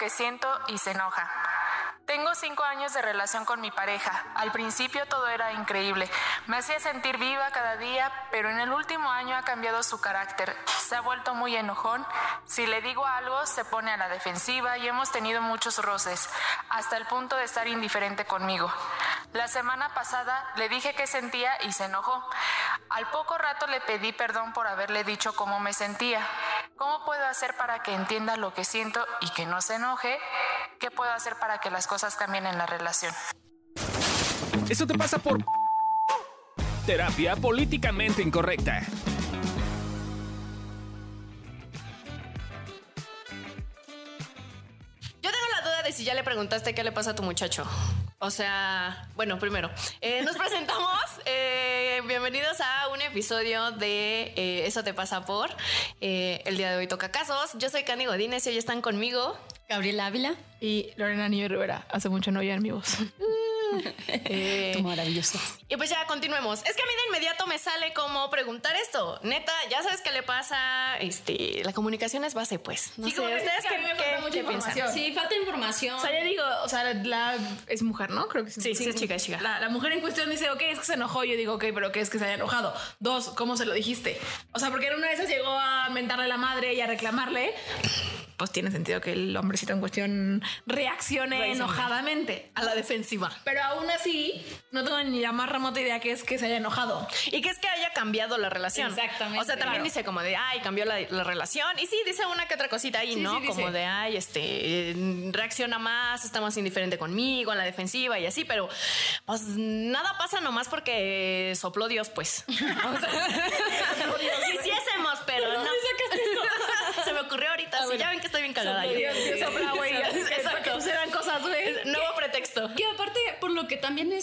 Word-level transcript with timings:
que 0.00 0.08
siento 0.08 0.48
y 0.68 0.78
se 0.78 0.92
enoja. 0.92 1.30
Tengo 2.06 2.34
cinco 2.34 2.64
años 2.64 2.94
de 2.94 3.02
relación 3.02 3.44
con 3.44 3.60
mi 3.60 3.70
pareja. 3.70 4.24
Al 4.34 4.50
principio 4.50 5.04
todo 5.06 5.28
era 5.28 5.52
increíble. 5.52 6.10
Me 6.46 6.56
hacía 6.56 6.80
sentir 6.80 7.18
viva 7.18 7.50
cada 7.50 7.76
día, 7.76 8.10
pero 8.30 8.48
en 8.48 8.58
el 8.60 8.72
último 8.72 9.10
año 9.10 9.36
ha 9.36 9.42
cambiado 9.42 9.82
su 9.82 10.00
carácter. 10.00 10.56
Se 10.66 10.96
ha 10.96 11.02
vuelto 11.02 11.34
muy 11.34 11.54
enojón. 11.54 12.04
Si 12.46 12.66
le 12.66 12.80
digo 12.80 13.06
algo, 13.06 13.44
se 13.44 13.66
pone 13.66 13.92
a 13.92 13.98
la 13.98 14.08
defensiva 14.08 14.78
y 14.78 14.88
hemos 14.88 15.12
tenido 15.12 15.42
muchos 15.42 15.76
roces, 15.78 16.30
hasta 16.70 16.96
el 16.96 17.04
punto 17.04 17.36
de 17.36 17.44
estar 17.44 17.68
indiferente 17.68 18.24
conmigo. 18.24 18.72
La 19.34 19.48
semana 19.48 19.92
pasada 19.94 20.50
le 20.56 20.70
dije 20.70 20.94
que 20.94 21.06
sentía 21.06 21.62
y 21.62 21.72
se 21.72 21.84
enojó. 21.84 22.28
Al 22.88 23.06
poco 23.10 23.36
rato 23.36 23.66
le 23.66 23.82
pedí 23.82 24.12
perdón 24.12 24.54
por 24.54 24.66
haberle 24.66 25.04
dicho 25.04 25.36
cómo 25.36 25.60
me 25.60 25.74
sentía. 25.74 26.26
¿Cómo 26.80 27.04
puedo 27.04 27.26
hacer 27.26 27.54
para 27.58 27.82
que 27.82 27.94
entienda 27.94 28.38
lo 28.38 28.54
que 28.54 28.64
siento 28.64 29.04
y 29.20 29.28
que 29.34 29.44
no 29.44 29.60
se 29.60 29.74
enoje? 29.74 30.16
¿Qué 30.78 30.90
puedo 30.90 31.12
hacer 31.12 31.36
para 31.38 31.58
que 31.58 31.68
las 31.68 31.86
cosas 31.86 32.16
cambien 32.16 32.46
en 32.46 32.56
la 32.56 32.64
relación? 32.64 33.12
Eso 34.66 34.86
te 34.86 34.96
pasa 34.96 35.18
por 35.18 35.44
terapia 36.86 37.36
políticamente 37.36 38.22
incorrecta. 38.22 38.80
Yo 45.20 45.30
tengo 45.30 45.46
la 45.52 45.60
duda 45.60 45.82
de 45.82 45.92
si 45.92 46.04
ya 46.04 46.14
le 46.14 46.24
preguntaste 46.24 46.74
qué 46.74 46.82
le 46.82 46.92
pasa 46.92 47.10
a 47.10 47.14
tu 47.14 47.22
muchacho. 47.22 47.66
O 48.22 48.30
sea, 48.30 49.08
bueno, 49.16 49.38
primero, 49.38 49.70
eh, 50.02 50.20
nos 50.22 50.36
presentamos. 50.36 51.00
eh, 51.24 52.02
bienvenidos 52.06 52.60
a 52.60 52.88
un 52.88 53.00
episodio 53.00 53.70
de 53.72 54.34
eh, 54.36 54.66
Eso 54.66 54.84
te 54.84 54.92
pasa 54.92 55.24
por. 55.24 55.48
Eh, 56.02 56.42
el 56.44 56.58
día 56.58 56.70
de 56.70 56.76
hoy 56.76 56.86
toca 56.86 57.10
casos. 57.10 57.52
Yo 57.54 57.70
soy 57.70 57.82
Cani 57.84 58.04
Godínez 58.04 58.46
y 58.46 58.50
hoy 58.50 58.58
están 58.58 58.82
conmigo. 58.82 59.38
Gabriela 59.70 60.06
Ávila. 60.06 60.34
Y 60.60 60.90
Lorena 60.96 61.30
Niño 61.30 61.48
Rivera. 61.48 61.86
Hace 61.90 62.10
mucho 62.10 62.30
no 62.30 62.40
oían 62.40 62.60
mi 62.60 62.70
voz. 62.72 62.98
Tú 64.74 64.82
maravilloso. 64.82 65.38
Y 65.68 65.76
pues 65.76 65.88
ya 65.88 66.04
continuemos. 66.06 66.58
Es 66.66 66.74
que 66.76 66.82
a 66.82 66.86
mí 66.86 66.90
de 66.90 67.06
inmediato 67.16 67.46
me 67.46 67.56
sale 67.58 67.94
como 67.94 68.28
preguntar 68.28 68.74
esto. 68.76 69.18
Neta, 69.22 69.52
ya 69.70 69.80
sabes 69.82 70.00
qué 70.02 70.10
le 70.10 70.24
pasa. 70.24 70.98
Este, 70.98 71.62
la 71.64 71.72
comunicación 71.72 72.24
es 72.24 72.34
base, 72.34 72.58
pues. 72.58 72.92
No 72.98 73.06
Sí, 73.06 73.12
sé, 73.12 73.16
como 73.22 73.28
ustedes 73.32 73.64
es 73.64 73.70
que 73.70 73.78
piensan. 74.50 74.92
Sí, 74.94 75.12
falta 75.12 75.34
información. 75.36 75.96
O 75.96 76.00
sea, 76.00 76.12
ya 76.12 76.24
digo, 76.24 76.42
o 76.64 76.68
sea, 76.68 76.92
la, 76.94 77.36
es 77.66 77.82
mujer, 77.82 78.10
¿no? 78.10 78.28
Creo 78.28 78.44
que 78.44 78.50
Sí, 78.50 78.74
sí, 78.74 78.88
es 78.88 78.94
chica, 78.94 79.14
es 79.14 79.24
chica. 79.24 79.40
La, 79.40 79.60
la 79.60 79.68
mujer 79.68 79.92
en 79.92 80.00
cuestión 80.00 80.28
dice, 80.30 80.50
ok, 80.50 80.60
es 80.62 80.78
que 80.80 80.84
se 80.84 80.94
enojó. 80.94 81.24
Yo 81.24 81.36
digo, 81.36 81.54
ok, 81.54 81.64
pero 81.74 81.92
¿qué 81.92 82.00
es 82.00 82.10
que 82.10 82.18
se 82.18 82.24
haya 82.24 82.34
enojado? 82.34 82.74
Dos, 82.98 83.30
¿cómo 83.30 83.56
se 83.56 83.64
lo 83.66 83.72
dijiste? 83.74 84.20
O 84.52 84.58
sea, 84.58 84.70
porque 84.70 84.88
en 84.88 84.94
una 84.94 85.08
de 85.08 85.14
esas 85.14 85.28
llegó 85.28 85.48
a 85.50 85.88
mentarle 85.90 86.24
a 86.24 86.28
la 86.28 86.36
madre 86.36 86.74
y 86.74 86.80
a 86.80 86.86
reclamarle. 86.86 87.54
Pues 88.36 88.50
tiene 88.52 88.70
sentido 88.70 89.02
que 89.02 89.12
el 89.12 89.36
hombrecito 89.36 89.74
en 89.74 89.80
cuestión 89.80 90.42
reaccione 90.64 91.52
enojadamente. 91.52 92.50
A 92.54 92.62
la 92.64 92.74
defensiva. 92.74 93.30
Pero 93.44 93.62
aún 93.62 93.90
así, 93.90 94.42
no 94.72 94.82
tengo 94.82 95.02
ni 95.02 95.20
la 95.20 95.32
más 95.32 95.50
remota 95.50 95.78
idea 95.78 96.00
que 96.00 96.10
es 96.12 96.24
que 96.24 96.38
se 96.38 96.46
haya 96.46 96.56
enojado. 96.56 97.06
Y 97.26 97.42
que 97.42 97.50
es 97.50 97.58
que 97.58 97.68
haya 97.68 97.92
cambiado 97.92 98.38
la 98.38 98.48
relación. 98.48 98.88
Exactamente. 98.88 99.40
O 99.40 99.44
sea, 99.44 99.56
también 99.56 99.70
Claro. 99.82 99.84
dice 99.84 100.04
como 100.04 100.20
de, 100.22 100.36
ay, 100.36 100.60
cambió 100.60 100.86
la, 100.86 100.98
la 101.10 101.22
relación. 101.22 101.78
Y 101.78 101.86
sí, 101.86 101.96
dice 102.06 102.24
una 102.24 102.48
que 102.48 102.54
otra 102.54 102.68
cosita 102.70 103.00
ahí, 103.00 103.12
Sí, 103.12 103.20
¿no? 103.20 103.38
sí, 103.40 103.46
como 103.46 103.70
de, 103.70 103.84
ay, 103.84 104.16
este, 104.16 104.39
eh, 104.40 105.30
reacciona 105.32 105.78
más, 105.78 106.24
está 106.24 106.40
más 106.40 106.56
indiferente 106.56 106.98
conmigo, 106.98 107.52
en 107.52 107.58
la 107.58 107.64
defensiva 107.64 108.18
y 108.18 108.26
así, 108.26 108.44
pero 108.44 108.68
pues 109.26 109.42
nada 109.56 110.16
pasa 110.18 110.40
nomás 110.40 110.68
porque 110.68 111.52
sopló 111.56 111.88
Dios, 111.88 112.08
pues. 112.10 112.44
O 112.50 113.00
sea, 113.00 113.10
quisiésemos, 113.68 113.98
pero 113.98 114.16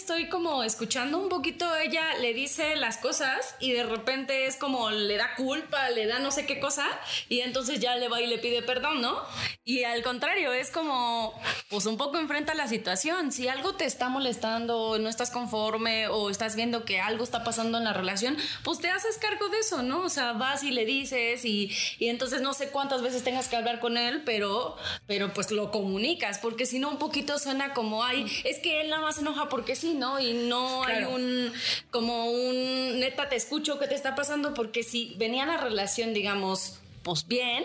estoy 0.08 0.30
como 0.30 0.64
escuchando 0.64 1.18
un 1.18 1.28
poquito, 1.28 1.66
ella 1.76 2.14
le 2.18 2.32
dice 2.32 2.76
las 2.76 2.96
cosas 2.96 3.54
y 3.60 3.72
de 3.72 3.82
repente 3.82 4.46
es 4.46 4.56
como 4.56 4.90
le 4.90 5.18
da 5.18 5.34
culpa, 5.36 5.90
le 5.90 6.06
da 6.06 6.18
no 6.18 6.30
sé 6.30 6.46
qué 6.46 6.58
cosa 6.60 6.86
y 7.28 7.40
entonces 7.40 7.78
ya 7.78 7.94
le 7.94 8.08
va 8.08 8.18
y 8.22 8.26
le 8.26 8.38
pide 8.38 8.62
perdón, 8.62 9.02
¿no? 9.02 9.18
Y 9.66 9.84
al 9.84 10.02
contrario, 10.02 10.54
es 10.54 10.70
como, 10.70 11.38
pues 11.68 11.84
un 11.84 11.98
poco 11.98 12.16
enfrenta 12.16 12.54
la 12.54 12.68
situación. 12.68 13.32
Si 13.32 13.48
algo 13.48 13.74
te 13.74 13.84
está 13.84 14.08
molestando, 14.08 14.98
no 14.98 15.10
estás 15.10 15.30
conforme 15.30 16.08
o 16.08 16.30
estás 16.30 16.56
viendo 16.56 16.86
que 16.86 17.00
algo 17.00 17.22
está 17.22 17.44
pasando 17.44 17.76
en 17.76 17.84
la 17.84 17.92
relación, 17.92 18.38
pues 18.64 18.78
te 18.78 18.88
haces 18.88 19.18
cargo 19.18 19.50
de 19.50 19.58
eso, 19.58 19.82
¿no? 19.82 20.04
O 20.04 20.08
sea, 20.08 20.32
vas 20.32 20.64
y 20.64 20.70
le 20.70 20.86
dices 20.86 21.44
y, 21.44 21.70
y 21.98 22.08
entonces 22.08 22.40
no 22.40 22.54
sé 22.54 22.70
cuántas 22.70 23.02
veces 23.02 23.24
tengas 23.24 23.48
que 23.48 23.56
hablar 23.56 23.78
con 23.78 23.98
él, 23.98 24.22
pero, 24.24 24.78
pero 25.06 25.34
pues 25.34 25.50
lo 25.50 25.70
comunicas, 25.70 26.38
porque 26.38 26.64
si 26.64 26.78
no 26.78 26.88
un 26.88 26.98
poquito 26.98 27.38
suena 27.38 27.74
como, 27.74 28.02
ay, 28.02 28.24
es 28.44 28.60
que 28.60 28.80
él 28.80 28.88
nada 28.88 29.02
más 29.02 29.16
se 29.16 29.20
enoja 29.20 29.50
porque 29.50 29.76
sí, 29.76 29.97
¿no? 29.98 30.20
Y 30.20 30.32
no 30.32 30.84
hay 30.84 31.04
un, 31.04 31.52
como 31.90 32.30
un, 32.30 33.00
neta, 33.00 33.28
te 33.28 33.36
escucho, 33.36 33.78
¿qué 33.78 33.86
te 33.86 33.94
está 33.94 34.14
pasando? 34.14 34.54
Porque 34.54 34.82
si 34.82 35.14
venía 35.16 35.46
la 35.46 35.56
relación, 35.56 36.14
digamos, 36.14 36.80
pues 37.02 37.26
bien, 37.26 37.64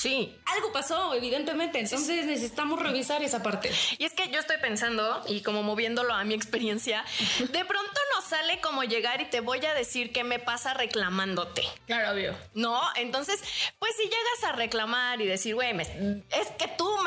Sí, 0.00 0.34
algo 0.46 0.72
pasó, 0.72 1.12
evidentemente, 1.12 1.78
entonces 1.78 2.24
necesitamos 2.24 2.80
revisar 2.80 3.22
esa 3.22 3.42
parte. 3.42 3.70
Y 3.98 4.04
es 4.06 4.14
que 4.14 4.30
yo 4.30 4.40
estoy 4.40 4.56
pensando, 4.56 5.22
y 5.28 5.42
como 5.42 5.62
moviéndolo 5.62 6.14
a 6.14 6.24
mi 6.24 6.32
experiencia, 6.32 7.04
de 7.38 7.64
pronto 7.66 8.00
nos 8.16 8.24
sale 8.24 8.62
como 8.62 8.82
llegar 8.82 9.20
y 9.20 9.26
te 9.26 9.40
voy 9.40 9.62
a 9.66 9.74
decir 9.74 10.10
qué 10.10 10.24
me 10.24 10.38
pasa 10.38 10.72
reclamándote. 10.72 11.64
Claro, 11.84 12.14
obvio. 12.14 12.34
No, 12.54 12.80
entonces, 12.96 13.44
pues 13.78 13.94
si 13.94 14.04
llegas 14.04 14.44
a 14.44 14.52
reclamar 14.52 15.20
y 15.20 15.26
decir, 15.26 15.54
güey, 15.54 15.78
es 15.78 16.48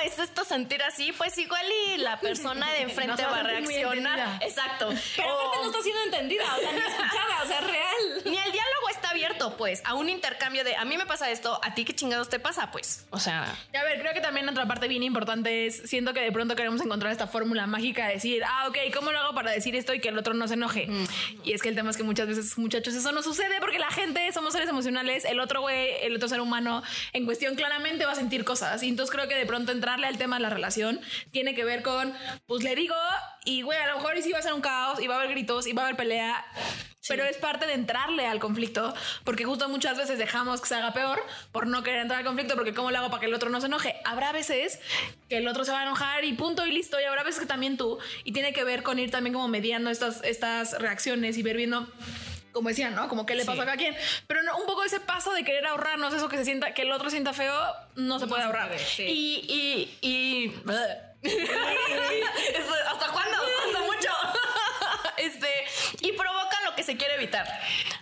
me 0.03 0.09
hiciste 0.09 0.45
sentir 0.45 0.81
así, 0.83 1.11
pues 1.13 1.37
igual 1.37 1.65
y 1.87 1.97
la 1.97 2.19
persona 2.21 2.69
de 2.71 2.81
enfrente 2.83 3.21
No 3.23 3.29
va 3.31 3.39
a 3.39 3.43
reaccionar. 3.43 4.39
Exacto. 4.43 4.89
Pero 5.15 5.33
O- 5.35 5.39
aparte 5.39 5.57
no 5.61 5.65
está 5.71 5.81
siendo 5.81 6.03
entendida, 6.03 6.43
o 6.55 6.59
sea, 6.59 6.71
ni 6.71 6.79
escuchada, 6.79 7.43
o 7.43 7.47
sea, 7.47 7.61
real. 7.61 8.21
ni 8.25 8.37
el 8.37 8.51
diálogo 8.51 8.89
está 8.91 9.09
abierto, 9.09 9.57
pues, 9.57 9.81
a 9.85 9.93
un 9.93 10.09
intercambio 10.09 10.63
de 10.63 10.75
a 10.75 10.85
mí 10.85 10.97
me 10.97 11.05
pasa 11.05 11.29
esto, 11.31 11.59
a 11.63 11.73
ti 11.73 11.85
qué 11.85 11.93
chingados 11.93 12.29
te 12.29 12.39
pasa, 12.39 12.71
pues. 12.71 13.05
O 13.11 13.19
sea, 13.19 13.45
Y 13.73 13.77
a 13.77 13.83
ver, 13.83 13.99
creo 14.01 14.13
que 14.13 14.21
también 14.21 14.47
otra 14.49 14.65
parte 14.67 14.87
bien 14.87 15.03
importante 15.03 15.65
es, 15.67 15.83
siento 15.85 16.13
que 16.13 16.21
de 16.21 16.31
pronto 16.31 16.55
queremos 16.55 16.81
encontrar 16.81 17.11
esta 17.11 17.27
fórmula 17.27 17.67
mágica 17.67 18.07
de 18.07 18.15
decir, 18.15 18.43
ah, 18.45 18.67
ok, 18.67 18.77
¿cómo 18.93 19.11
lo 19.11 19.19
hago 19.19 19.33
para 19.33 19.51
decir 19.51 19.75
esto 19.75 19.93
y 19.93 19.99
que 19.99 20.09
el 20.09 20.17
otro 20.17 20.33
no 20.33 20.47
se 20.47 20.55
enoje? 20.55 20.87
Y 21.43 21.53
es 21.53 21.61
que 21.61 21.69
el 21.69 21.75
tema 21.75 21.89
es 21.91 21.97
que 21.97 22.03
muchas 22.03 22.27
veces, 22.27 22.57
muchachos, 22.57 22.93
eso 22.93 23.11
no 23.11 23.21
sucede 23.23 23.59
porque 23.59 23.79
la 23.79 23.91
gente 23.91 24.31
somos 24.33 24.53
seres 24.53 24.69
emocionales, 24.69 25.25
el 25.25 25.39
otro 25.39 25.61
güey, 25.61 25.89
el 26.01 26.15
otro 26.15 26.27
ser 26.27 26.41
humano 26.41 26.83
en 27.13 27.25
cuestión 27.25 27.55
claramente 27.55 28.05
va 28.05 28.13
a 28.13 28.15
sentir 28.15 28.43
cosas. 28.43 28.81
Y 28.83 28.89
entonces 28.89 29.13
creo 29.13 29.27
que 29.27 29.35
de 29.35 29.45
pronto 29.45 29.71
entrarle 29.93 30.07
al 30.07 30.17
tema 30.17 30.37
de 30.37 30.41
la 30.41 30.49
relación 30.49 30.99
tiene 31.31 31.53
que 31.53 31.63
ver 31.63 31.83
con, 31.83 32.13
pues 32.47 32.63
le 32.63 32.75
digo, 32.75 32.95
y 33.45 33.61
güey, 33.61 33.77
a 33.77 33.87
lo 33.87 33.97
mejor 33.97 34.19
sí 34.21 34.31
va 34.31 34.39
a 34.39 34.41
ser 34.41 34.53
un 34.53 34.61
caos, 34.61 34.99
y 34.99 35.07
va 35.07 35.15
a 35.15 35.17
haber 35.19 35.31
gritos, 35.31 35.67
y 35.67 35.73
va 35.73 35.83
a 35.83 35.85
haber 35.85 35.97
pelea. 35.97 36.43
Pero 37.07 37.25
es 37.25 37.37
parte 37.37 37.67
de 37.67 37.73
entrarle 37.73 38.25
al 38.25 38.39
conflicto, 38.39 38.93
porque 39.25 39.43
justo 39.43 39.67
muchas 39.67 39.97
veces 39.97 40.17
dejamos 40.17 40.61
que 40.61 40.67
se 40.67 40.75
haga 40.75 40.93
peor 40.93 41.21
por 41.51 41.67
no 41.67 41.83
querer 41.83 42.01
entrar 42.01 42.19
al 42.19 42.25
conflicto, 42.25 42.55
porque 42.55 42.73
¿cómo 42.73 42.91
lo 42.91 42.97
hago 42.97 43.09
para 43.09 43.19
que 43.19 43.25
el 43.27 43.33
otro 43.33 43.49
no 43.49 43.59
se 43.59 43.67
enoje? 43.67 43.95
Habrá 44.05 44.31
veces 44.31 44.79
que 45.29 45.37
el 45.37 45.47
otro 45.47 45.65
se 45.65 45.71
va 45.71 45.81
a 45.81 45.83
enojar 45.83 46.23
y 46.23 46.33
punto 46.33 46.65
y 46.65 46.71
listo, 46.71 46.99
y 46.99 47.03
habrá 47.03 47.23
veces 47.23 47.41
que 47.41 47.45
también 47.45 47.77
tú, 47.77 47.99
y 48.23 48.31
tiene 48.31 48.53
que 48.53 48.63
ver 48.63 48.83
con 48.83 48.97
ir 48.99 49.11
también 49.11 49.33
como 49.33 49.47
mediando 49.47 49.89
estas, 49.89 50.23
estas 50.23 50.79
reacciones 50.79 51.37
y 51.37 51.43
ver 51.43 51.57
viendo 51.57 51.91
como 52.53 52.69
decían, 52.69 52.95
¿no? 52.95 53.09
Como 53.09 53.25
qué 53.25 53.35
le 53.35 53.43
pasó 53.45 53.61
a 53.61 53.65
cada 53.65 53.77
quien. 53.77 53.95
Pero 54.27 54.43
no, 54.43 54.57
un 54.57 54.65
poco 54.65 54.83
ese 54.83 54.99
paso 54.99 55.33
de 55.33 55.43
querer 55.43 55.65
ahorrarnos 55.65 56.13
eso 56.13 56.29
que 56.29 56.37
se 56.37 56.45
sienta, 56.45 56.73
que 56.73 56.83
el 56.83 56.91
otro 56.91 57.09
sienta 57.09 57.33
feo, 57.33 57.53
no 57.95 58.19
se 58.19 58.27
puede 58.27 58.43
ahorrar. 58.43 58.71
y, 58.99 59.97
y, 60.01 60.07
y. 60.07 60.53
Eso, 61.23 62.73
¿Hasta 62.91 63.07
cuándo? 63.11 63.37
Hasta 63.37 63.79
mucho. 63.79 64.09
Este, 65.15 65.47
y 66.01 66.11
provoca 66.13 66.57
lo 66.65 66.75
que 66.75 66.83
se 66.83 66.97
quiere 66.97 67.15
evitar. 67.15 67.47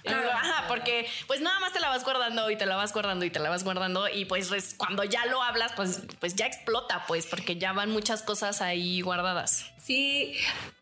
Ajá, 0.05 0.65
porque 0.67 1.07
pues 1.27 1.41
nada 1.41 1.59
más 1.59 1.73
te 1.73 1.79
la 1.79 1.89
vas 1.89 2.03
guardando 2.03 2.49
y 2.49 2.55
te 2.55 2.65
la 2.65 2.75
vas 2.75 2.93
guardando 2.93 3.25
y 3.25 3.29
te 3.29 3.39
la 3.39 3.49
vas 3.49 3.63
guardando 3.63 4.07
y 4.09 4.25
pues, 4.25 4.49
pues, 4.49 4.75
cuando 4.77 5.03
ya 5.03 5.25
lo 5.25 5.41
hablas, 5.41 5.73
pues, 5.75 6.01
pues 6.19 6.35
ya 6.35 6.45
explota, 6.45 7.05
pues, 7.07 7.25
porque 7.25 7.57
ya 7.57 7.73
van 7.73 7.91
muchas 7.91 8.23
cosas 8.23 8.61
ahí 8.61 9.01
guardadas. 9.01 9.65
Sí, 9.83 10.35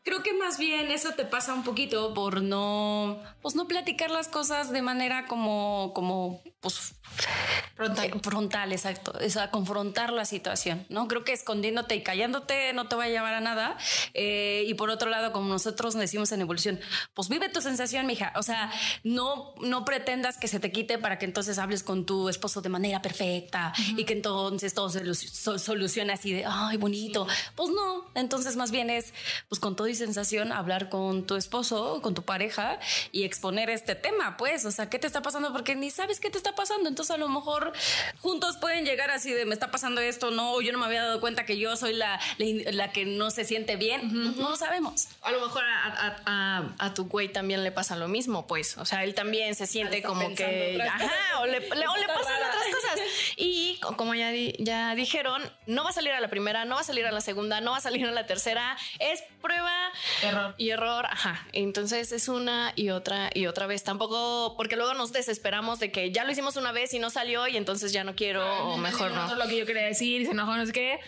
creo 0.04 0.24
que 0.24 0.34
más 0.34 0.58
bien 0.58 0.92
eso 0.92 1.12
te 1.14 1.26
pasa 1.26 1.54
un 1.54 1.64
poquito 1.64 2.14
por 2.14 2.42
no, 2.42 3.20
pues 3.42 3.56
no 3.56 3.68
platicar 3.68 4.12
las 4.12 4.28
cosas 4.28 4.72
de 4.72 4.82
manera 4.82 5.26
como, 5.26 5.94
como, 5.94 6.42
pues 6.60 6.96
Frontal. 7.76 8.06
eh, 8.06 8.20
frontal, 8.22 8.72
exacto. 8.74 9.14
O 9.24 9.30
sea, 9.30 9.52
confrontar 9.52 10.12
la 10.12 10.26
situación, 10.26 10.86
¿no? 10.90 11.08
Creo 11.08 11.24
que 11.24 11.32
escondiéndote 11.32 11.96
y 11.96 12.04
callándote 12.04 12.74
no 12.74 12.88
te 12.88 12.96
va 12.96 13.06
a 13.06 13.10
llevar 13.10 13.34
a 13.34 13.40
nada. 13.40 13.78
Eh, 14.14 14.64
y 14.68 14.74
por 14.74 14.90
otro 14.90 15.10
lado, 15.10 15.32
como 15.32 15.48
nosotros 15.48 15.94
decimos 15.94 16.32
en 16.32 16.42
evolución, 16.42 16.80
pues 17.14 17.30
vive 17.30 17.50
tu 17.50 17.62
sensación, 17.62 18.06
mija. 18.06 18.34
O 18.36 18.44
sea, 18.44 18.72
no, 19.10 19.54
no 19.62 19.86
pretendas 19.86 20.38
que 20.38 20.48
se 20.48 20.60
te 20.60 20.72
quite 20.72 20.98
para 20.98 21.18
que 21.18 21.26
entonces 21.26 21.58
hables 21.58 21.84
con 21.84 22.06
tu 22.06 22.30
esposo 22.30 22.62
de 22.62 22.70
manera 22.70 23.02
perfecta 23.02 23.74
y 23.98 24.04
que 24.06 24.14
entonces 24.14 24.74
todo 24.74 24.90
se 24.90 25.14
so- 25.16 25.58
solucione 25.58 26.14
así 26.14 26.32
de, 26.34 26.46
ay, 26.48 26.78
bonito. 26.78 27.28
Pues 27.56 27.70
no. 27.70 28.06
Entonces, 28.16 28.56
más 28.56 28.72
bien 28.72 28.90
es, 28.90 29.14
pues 29.48 29.60
con 29.60 29.76
todo 29.76 29.88
y 29.88 29.96
sensación, 29.96 30.52
hablar 30.52 30.90
con 30.90 31.26
tu 31.26 31.36
esposo, 31.36 32.02
con 32.02 32.14
tu 32.14 32.24
pareja 32.24 32.80
y 33.12 33.24
exponer 33.24 33.70
este 33.70 33.96
tema, 33.96 34.38
pues. 34.38 34.66
O 34.66 34.72
sea, 34.72 34.90
¿qué 34.90 35.00
te 35.00 35.08
está 35.08 35.22
pasando? 35.22 35.52
Porque 35.54 35.76
ni 35.76 35.90
sabes 35.90 36.20
qué 36.20 36.30
te 36.30 36.38
está 36.38 36.54
pasando. 36.56 36.88
Entonces, 36.90 37.12
a 37.16 37.18
lo 37.18 37.30
mejor 37.30 37.74
juntos 38.22 38.58
pueden 38.58 38.86
llegar 38.86 39.10
así 39.12 39.32
de 39.32 39.46
me 39.46 39.54
está 39.54 39.72
pasando 39.72 40.02
esto, 40.02 40.32
no, 40.32 40.62
yo 40.62 40.72
no 40.72 40.80
me 40.80 40.86
había 40.86 41.04
dado 41.04 41.20
cuenta 41.20 41.46
que 41.46 41.58
yo 41.58 41.76
soy 41.76 41.94
la, 41.94 42.20
la, 42.38 42.72
la 42.72 42.92
que 42.92 43.06
no 43.06 43.32
se 43.32 43.44
siente 43.46 43.76
bien. 43.76 44.36
No 44.38 44.50
lo 44.52 44.56
sabemos. 44.56 45.08
A 45.22 45.32
lo 45.32 45.42
mejor 45.42 45.64
a, 45.64 45.88
a- 45.88 46.16
a- 46.26 46.76
a 46.78 46.94
tu 46.94 47.06
güey 47.06 47.32
también 47.32 47.64
le 47.64 47.72
pasa 47.72 47.96
lo 47.96 48.08
mismo, 48.08 48.46
pues. 48.48 48.78
O 48.78 48.86
sea, 48.86 48.99
él 49.04 49.14
también 49.16 49.56
se 49.56 49.68
siente 49.68 50.02
como 50.02 50.34
que. 50.36 50.80
Ajá, 50.82 51.40
o 51.42 51.46
le, 51.46 51.60
le- 51.60 51.68
o 51.88 51.96
le 51.96 52.02
Está 52.02 52.14
pasan 52.14 52.34
rara. 52.40 52.48
otras 52.50 52.76
cosas. 52.76 53.00
Y 53.38 53.78
co- 53.82 53.96
como 53.98 54.14
ya, 54.16 54.32
ya 54.60 54.96
dijeron, 54.96 55.42
no 55.66 55.84
va 55.84 55.90
a 55.92 55.94
salir 55.94 56.12
a 56.12 56.20
la 56.20 56.30
primera, 56.30 56.66
no 56.66 56.76
va 56.76 56.82
a 56.82 56.84
salir 56.84 57.06
a 57.06 57.12
la 57.12 57.22
segunda, 57.22 57.62
no 57.62 57.72
va 57.72 57.78
a 57.78 57.82
salir 57.82 58.06
a 58.06 58.12
la 58.12 58.26
tercera. 58.26 58.78
Es 59.00 59.24
prueba 59.42 59.74
Error. 60.24 60.56
y 60.58 60.70
error. 60.72 61.06
Ajá. 61.06 61.46
Entonces 61.54 62.12
es 62.12 62.28
una 62.28 62.74
y 62.76 62.90
otra 62.90 63.30
y 63.34 63.48
otra 63.48 63.68
vez. 63.68 63.84
Tampoco, 63.84 64.56
porque 64.58 64.76
luego 64.76 64.94
nos 64.94 65.12
desesperamos 65.14 65.80
de 65.80 65.92
que 65.92 66.12
ya 66.12 66.24
lo 66.24 66.32
hicimos 66.32 66.56
una 66.58 66.72
vez 66.72 66.94
y 66.94 67.00
no 67.00 67.10
salió 67.10 67.48
y 67.48 67.58
entonces 67.58 67.92
ya 67.94 68.04
no 68.04 68.16
quiero 68.16 68.46
o 68.68 68.78
mejor 68.78 69.12
no. 69.12 69.32
es 69.32 69.38
lo 69.38 69.48
que 69.48 69.58
yo 69.58 69.66
quería 69.66 69.84
decir 69.84 70.22
y 70.22 70.26
se 70.26 70.32
enojó, 70.32 70.56
no 70.56 70.66
sé 70.66 70.72
qué. 70.74 71.00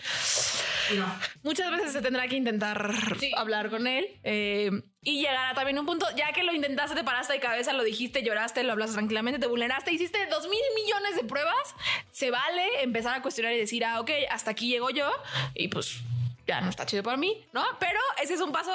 Muchas 1.42 1.70
veces 1.70 1.92
se 1.92 2.02
tendrá 2.02 2.28
que 2.28 2.36
intentar 2.36 2.92
hablar 3.36 3.70
con 3.70 3.86
él 3.86 4.06
eh, 4.24 4.70
y 5.02 5.20
llegar 5.20 5.50
a 5.50 5.54
también 5.54 5.78
un 5.78 5.86
punto, 5.86 6.06
ya 6.16 6.32
que 6.32 6.42
lo 6.42 6.52
intentaste, 6.52 6.94
te 6.94 7.04
paraste 7.04 7.32
de 7.32 7.40
cabeza, 7.40 7.72
lo 7.72 7.82
dijiste, 7.82 8.22
lloraste, 8.22 8.62
lo 8.62 8.72
hablaste 8.72 8.94
tranquilamente, 8.94 9.40
te 9.40 9.46
vulneraste, 9.46 9.92
hiciste 9.92 10.26
dos 10.26 10.48
mil 10.48 10.60
millones 10.76 11.16
de 11.16 11.24
pruebas, 11.24 11.74
se 12.10 12.30
vale 12.30 12.82
empezar 12.82 13.16
a 13.16 13.22
cuestionar 13.22 13.52
y 13.52 13.58
decir, 13.58 13.84
ah, 13.84 14.00
ok, 14.00 14.10
hasta 14.30 14.52
aquí 14.52 14.68
llego 14.68 14.90
yo 14.90 15.10
y 15.54 15.68
pues 15.68 16.00
ya 16.46 16.60
no 16.60 16.70
está 16.70 16.86
chido 16.86 17.02
para 17.02 17.16
mí, 17.16 17.44
¿no? 17.52 17.64
Pero 17.78 17.98
ese 18.22 18.34
es 18.34 18.40
un 18.40 18.52
paso 18.52 18.72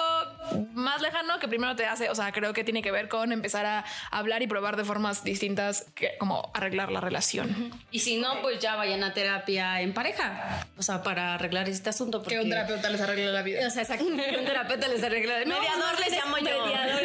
más 0.73 1.01
lejano 1.01 1.39
que 1.39 1.47
primero 1.47 1.75
te 1.75 1.85
hace, 1.85 2.09
o 2.09 2.15
sea, 2.15 2.31
creo 2.31 2.53
que 2.53 2.63
tiene 2.63 2.81
que 2.81 2.91
ver 2.91 3.07
con 3.09 3.31
empezar 3.31 3.65
a 3.65 3.85
hablar 4.11 4.41
y 4.41 4.47
probar 4.47 4.77
de 4.77 4.83
formas 4.83 5.23
distintas, 5.23 5.85
que, 5.95 6.17
como 6.19 6.51
arreglar 6.53 6.91
la 6.91 7.01
relación. 7.01 7.71
Y 7.91 7.99
si 7.99 8.17
no, 8.17 8.41
pues 8.41 8.59
ya 8.59 8.75
vayan 8.75 9.03
a 9.03 9.13
terapia 9.13 9.81
en 9.81 9.93
pareja. 9.93 10.67
O 10.77 10.83
sea, 10.83 11.03
para 11.03 11.35
arreglar 11.35 11.67
este 11.69 11.89
asunto. 11.89 12.21
Porque... 12.21 12.41
les 12.43 13.01
arregle 13.01 13.31
la 13.31 13.41
vida. 13.41 13.67
O 13.67 13.69
sea, 13.69 13.83
exacto. 13.83 14.05
Que 14.05 14.37
un 14.37 14.45
terapeuta 14.45 14.87
les 14.87 15.03
arregle. 15.03 15.45
No, 15.45 15.59
Mediador 15.59 15.93
no, 15.93 15.99
les 15.99 16.13
es 16.13 16.19
llamo 16.19 16.37
yo. 16.37 16.65
Mediador, 16.65 17.01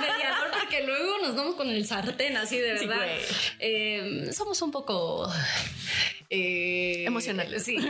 mediador, 0.00 0.50
porque 0.58 0.82
luego 0.84 1.18
nos 1.22 1.36
vamos 1.36 1.54
con 1.54 1.68
el 1.68 1.86
sartén 1.86 2.36
así 2.36 2.58
de 2.58 2.74
verdad. 2.74 3.06
Eh, 3.58 4.30
somos 4.32 4.60
un 4.62 4.70
poco 4.70 5.30
eh, 6.30 7.04
Emocionales. 7.06 7.62
Sí, 7.62 7.78
sí. 7.80 7.88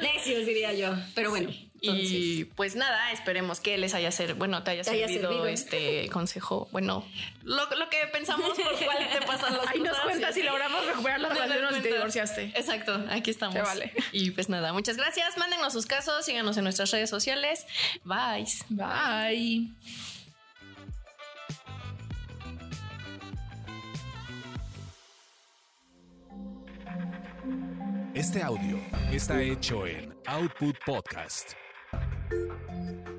Necios, 0.00 0.46
diría 0.46 0.72
yo. 0.72 0.94
Pero 1.14 1.30
bueno, 1.30 1.50
entonces. 1.86 2.10
Y 2.12 2.44
pues 2.44 2.76
nada, 2.76 3.12
esperemos 3.12 3.60
que 3.60 3.78
les 3.78 3.94
haya 3.94 4.10
ser, 4.10 4.34
bueno, 4.34 4.62
te 4.62 4.72
haya 4.72 4.82
Te 4.82 4.90
haya 4.90 5.06
servido, 5.06 5.30
servido. 5.30 5.46
este 5.46 6.08
consejo. 6.10 6.68
Bueno, 6.72 7.06
lo, 7.42 7.68
lo 7.76 7.88
que 7.90 7.98
pensamos 8.12 8.50
por 8.56 8.84
cuál 8.84 9.08
te 9.08 9.26
pasan 9.26 9.56
las 9.56 9.66
Ahí 9.74 9.80
nos 9.80 9.98
cuentas 10.00 10.36
y 10.36 10.40
si 10.40 10.46
logramos 10.46 10.86
recuperar 10.86 11.20
la 11.20 11.28
Nos 11.28 11.38
relación 11.38 11.66
o 11.66 11.76
si 11.76 11.82
te 11.82 11.92
divorciaste. 11.92 12.44
Exacto, 12.54 13.04
aquí 13.10 13.30
estamos. 13.30 13.54
Se 13.54 13.62
vale. 13.62 13.92
Y 14.12 14.30
pues 14.30 14.48
nada, 14.48 14.72
muchas 14.72 14.96
gracias. 14.96 15.36
Mándenos 15.38 15.72
sus 15.72 15.86
casos, 15.86 16.24
síganos 16.24 16.56
en 16.56 16.64
nuestras 16.64 16.90
redes 16.90 17.10
sociales. 17.10 17.66
Bye. 18.04 18.46
Bye. 18.68 19.70
Este 28.14 28.42
audio 28.42 28.78
está 29.12 29.42
hecho 29.42 29.86
en 29.86 30.14
Output 30.26 30.76
Podcast. 30.86 31.54
Thank 32.30 33.08
you. 33.08 33.13